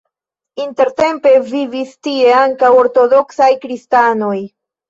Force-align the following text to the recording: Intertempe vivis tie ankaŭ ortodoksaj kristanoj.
Intertempe 0.63 1.33
vivis 1.51 1.93
tie 2.07 2.33
ankaŭ 2.39 2.75
ortodoksaj 2.81 3.51
kristanoj. 3.67 4.37